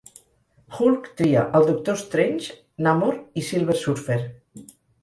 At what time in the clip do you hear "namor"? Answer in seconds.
2.89-3.21